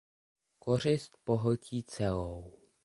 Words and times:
Kořist 0.59 1.17
pohltí 1.23 1.83
celou. 1.83 2.57